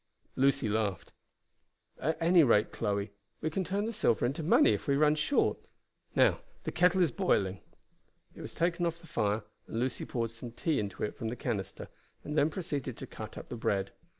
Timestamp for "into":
4.25-4.41, 10.79-11.03